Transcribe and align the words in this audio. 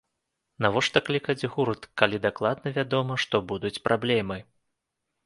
Навошта 0.65 0.99
клікаць 1.09 1.49
гурт, 1.55 1.85
калі 2.03 2.19
дакладна 2.25 2.71
вядома, 2.79 3.19
што 3.25 3.43
будуць 3.53 3.73
праблемы? 3.89 4.39